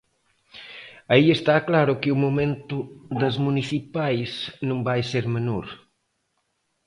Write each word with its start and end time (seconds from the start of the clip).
Aí 1.13 1.27
está 1.37 1.55
claro 1.69 1.93
que 2.01 2.13
o 2.15 2.21
momento 2.25 2.77
das 3.21 3.35
municipais 3.45 4.29
non 4.69 4.79
vai 4.87 5.01
ser 5.11 5.25
menor. 5.35 5.65